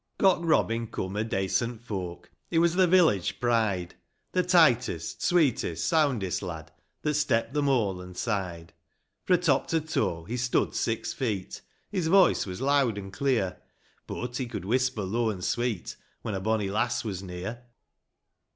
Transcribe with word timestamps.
""I. 0.19 0.23
OCK 0.23 0.43
Robin 0.49 0.87
coom 0.87 1.15
o' 1.15 1.23
daicent 1.23 1.83
folk; 1.83 2.31
He 2.49 2.57
was 2.57 2.73
the 2.73 2.87
village 2.87 3.39
pride,— 3.39 3.93
The 4.33 4.41
tightest, 4.41 5.21
sweetest, 5.21 5.85
soundest 5.87 6.41
lad 6.41 6.71
That 7.03 7.13
stept 7.13 7.53
the 7.53 7.61
moorlan' 7.61 8.15
side: 8.15 8.73
Fro' 9.25 9.37
top 9.37 9.67
to 9.67 9.79
toe 9.79 10.23
he 10.23 10.37
stood 10.37 10.73
six 10.73 11.13
feet: 11.13 11.61
His 11.91 12.07
voice 12.07 12.47
was 12.47 12.61
loud 12.61 12.97
and 12.97 13.13
clear; 13.13 13.57
But 14.07 14.37
he 14.37 14.47
could 14.47 14.65
whisper 14.65 15.03
low 15.03 15.29
an' 15.29 15.43
sweet 15.43 15.97
When 16.23 16.33
a 16.33 16.39
bonny 16.39 16.71
lass 16.71 17.03
was 17.03 17.21
near. 17.21 17.61